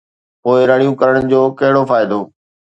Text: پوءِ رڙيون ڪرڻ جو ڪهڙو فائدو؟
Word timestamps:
پوءِ 0.41 0.59
رڙيون 0.69 0.93
ڪرڻ 1.01 1.15
جو 1.31 1.41
ڪهڙو 1.59 1.81
فائدو؟ 1.91 2.19